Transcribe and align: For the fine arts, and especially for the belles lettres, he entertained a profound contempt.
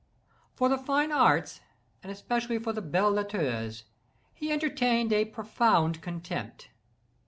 For 0.55 0.67
the 0.67 0.79
fine 0.79 1.11
arts, 1.11 1.59
and 2.01 2.11
especially 2.11 2.57
for 2.57 2.73
the 2.73 2.81
belles 2.81 3.13
lettres, 3.13 3.83
he 4.33 4.51
entertained 4.51 5.13
a 5.13 5.25
profound 5.25 6.01
contempt. 6.01 6.69